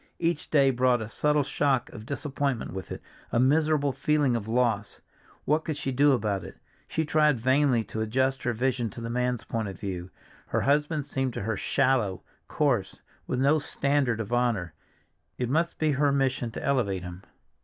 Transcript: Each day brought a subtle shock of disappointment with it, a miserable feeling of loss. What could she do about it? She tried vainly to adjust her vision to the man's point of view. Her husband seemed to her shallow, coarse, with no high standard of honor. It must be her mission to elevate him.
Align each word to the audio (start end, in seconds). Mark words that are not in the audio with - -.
Each 0.17 0.49
day 0.49 0.71
brought 0.71 0.99
a 1.03 1.07
subtle 1.07 1.43
shock 1.43 1.91
of 1.91 2.07
disappointment 2.07 2.73
with 2.73 2.91
it, 2.91 3.03
a 3.31 3.39
miserable 3.39 3.91
feeling 3.91 4.35
of 4.35 4.47
loss. 4.47 4.99
What 5.45 5.63
could 5.63 5.77
she 5.77 5.91
do 5.91 6.13
about 6.13 6.43
it? 6.43 6.57
She 6.87 7.05
tried 7.05 7.39
vainly 7.39 7.83
to 7.83 8.01
adjust 8.01 8.41
her 8.41 8.51
vision 8.51 8.89
to 8.89 8.99
the 9.01 9.11
man's 9.11 9.43
point 9.43 9.67
of 9.67 9.79
view. 9.79 10.09
Her 10.47 10.61
husband 10.61 11.05
seemed 11.05 11.35
to 11.35 11.43
her 11.43 11.55
shallow, 11.55 12.23
coarse, 12.47 12.99
with 13.27 13.39
no 13.39 13.59
high 13.59 13.59
standard 13.65 14.19
of 14.19 14.33
honor. 14.33 14.73
It 15.37 15.49
must 15.51 15.77
be 15.77 15.91
her 15.91 16.11
mission 16.11 16.49
to 16.49 16.63
elevate 16.65 17.03
him. 17.03 17.21